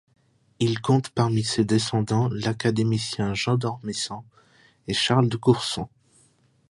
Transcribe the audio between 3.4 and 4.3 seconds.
d'Ormesson